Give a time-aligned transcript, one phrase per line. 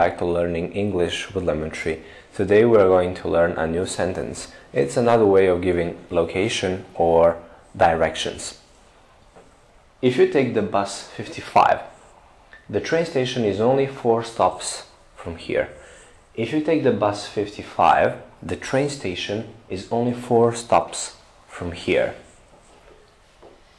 [0.00, 2.00] learning English with Lemon Tree.
[2.34, 4.48] Today we are going to learn a new sentence.
[4.72, 7.36] It's another way of giving location or
[7.76, 8.58] directions.
[10.00, 11.82] If you take the bus 55,
[12.70, 15.68] the train station is only four stops from here.
[16.34, 22.14] If you take the bus 55, the train station is only four stops from here.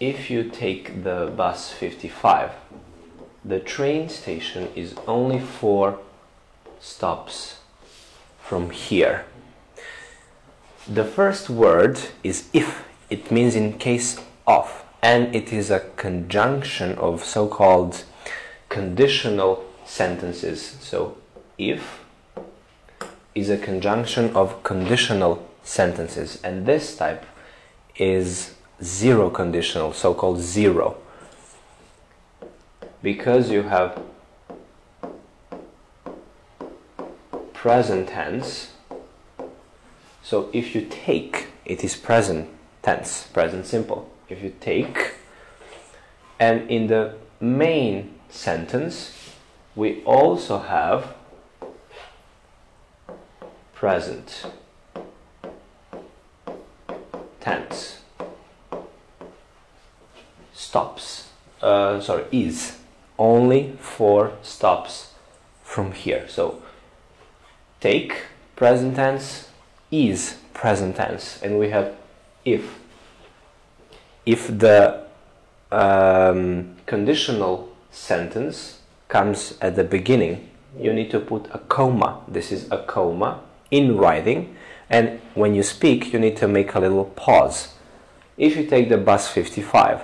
[0.00, 2.50] If you take the bus 55,
[3.44, 6.00] the train station is only four
[6.80, 7.58] stops
[8.40, 9.24] from here.
[10.86, 16.96] The first word is if, it means in case of, and it is a conjunction
[16.98, 18.04] of so called
[18.68, 20.76] conditional sentences.
[20.80, 21.16] So,
[21.58, 22.04] if
[23.34, 27.24] is a conjunction of conditional sentences, and this type
[27.96, 30.96] is zero conditional, so called zero
[33.02, 34.00] because you have
[37.58, 38.70] present tense.
[40.22, 42.48] So if you take it is present
[42.82, 44.08] tense present simple.
[44.28, 45.14] If you take
[46.38, 49.12] and in the main sentence
[49.74, 51.16] we also have
[53.74, 54.46] present
[57.40, 58.02] tense.
[60.52, 62.78] Stops uh, sorry is
[63.18, 65.12] only four stops
[65.64, 66.28] from here.
[66.28, 66.62] So
[67.80, 68.22] take
[68.56, 69.48] present tense
[69.90, 71.94] is present tense, and we have
[72.44, 72.78] if.
[74.26, 75.04] If the
[75.72, 82.20] um, conditional sentence comes at the beginning, you need to put a comma.
[82.28, 83.40] This is a comma
[83.70, 84.54] in writing,
[84.90, 87.74] and when you speak, you need to make a little pause.
[88.36, 90.02] If you take the bus 55,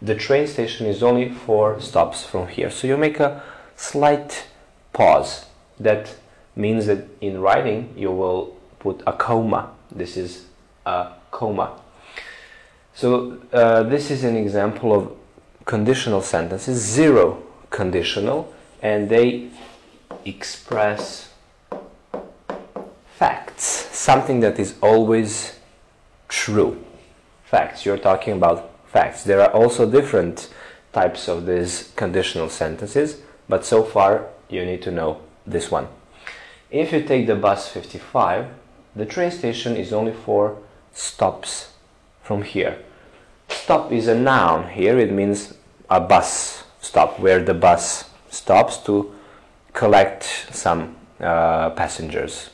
[0.00, 2.70] the train station is only four stops from here.
[2.70, 3.42] So you make a
[3.76, 4.46] slight
[4.92, 5.46] pause.
[5.80, 6.14] That
[6.54, 9.70] means that in writing you will put a comma.
[9.90, 10.44] This is
[10.86, 11.80] a comma.
[12.94, 15.16] So uh, this is an example of
[15.64, 18.52] conditional sentences, zero conditional,
[18.82, 19.48] and they
[20.24, 21.32] express
[23.16, 25.58] facts, something that is always
[26.28, 26.84] true.
[27.44, 29.24] Facts, you're talking about facts.
[29.24, 30.48] There are also different
[30.92, 35.88] types of these conditional sentences, but so far you need to know this one.
[36.70, 38.46] If you take the bus 55,
[38.94, 40.58] the train station is only four
[40.92, 41.72] stops
[42.22, 42.78] from here.
[43.48, 45.54] Stop is a noun here, it means
[45.88, 49.12] a bus stop where the bus stops to
[49.72, 52.50] collect some uh, passengers.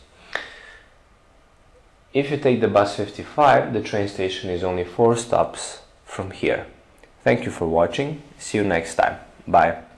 [2.13, 6.67] If you take the bus 55, the train station is only four stops from here.
[7.23, 8.23] Thank you for watching.
[8.39, 9.19] See you next time.
[9.47, 9.96] Bye.